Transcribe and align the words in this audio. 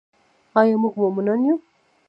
آیا 0.59 0.75
موږ 0.81 0.93
مومنان 1.01 1.39
یو؟ 1.47 1.55